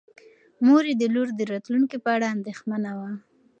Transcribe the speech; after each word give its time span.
مور 0.65 0.83
یې 0.89 0.95
د 1.01 1.03
لور 1.13 1.29
د 1.35 1.41
راتلونکي 1.51 1.97
په 2.03 2.09
اړه 2.15 2.27
اندېښمنه 2.35 2.89
وه. 2.99 3.11